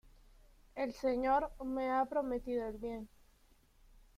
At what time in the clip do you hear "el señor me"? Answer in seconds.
0.73-1.91